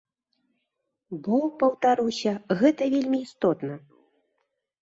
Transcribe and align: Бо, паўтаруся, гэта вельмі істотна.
Бо, 1.27 1.37
паўтаруся, 1.63 2.33
гэта 2.63 2.89
вельмі 2.95 3.23
істотна. 3.27 3.73